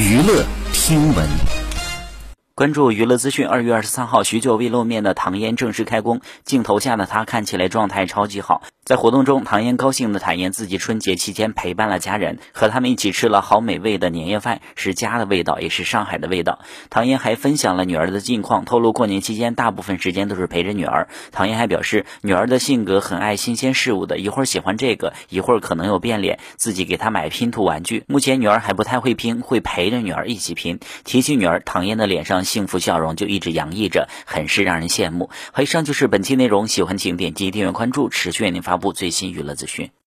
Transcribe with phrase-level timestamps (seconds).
[0.00, 1.59] 娱乐听闻。
[2.60, 3.46] 关注娱乐资讯。
[3.46, 6.20] 二月二十三号，许久未露面的唐嫣正式开工。
[6.44, 8.60] 镜头下的她看起来状态超级好。
[8.84, 16.58] 在活动中，唐嫣高兴地坦言自己春节期间陪伴了家人，和他们一起吃了好美味的年夜饭，是家的味道，也是上海的味道。
[16.90, 21.08] 唐嫣还分享了女儿的近况，透露过年期间大部分时间都是陪着女儿。
[21.32, 28.04] 唐嫣还表示，女儿的性格很爱新鲜事物的，一会儿喜欢这个，一会儿可能有变脸，自己给她买拼图玩具。
[28.06, 30.78] 目前女儿还不太会拼，会陪着女儿一起拼。
[31.04, 32.44] 提起女儿，唐嫣的脸上。
[32.50, 35.30] 幸福笑容就一直洋溢着，很是让人羡慕。
[35.52, 39.90] 好，以上就是本期内容，喜欢请点击订阅关注，持续为您发布最新娱乐资讯。